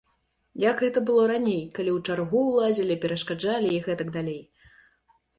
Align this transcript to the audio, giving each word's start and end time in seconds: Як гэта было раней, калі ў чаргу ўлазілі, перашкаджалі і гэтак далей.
Як 0.61 0.77
гэта 0.83 0.99
было 1.09 1.25
раней, 1.31 1.59
калі 1.75 1.91
ў 1.97 1.99
чаргу 2.11 2.39
ўлазілі, 2.45 2.95
перашкаджалі 3.03 3.69
і 3.75 3.83
гэтак 3.89 4.07
далей. 4.17 4.41